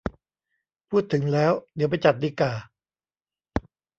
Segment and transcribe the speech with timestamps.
[0.89, 2.51] พูดถึงแล้ว เดี๋ยวไปจัดดีก่า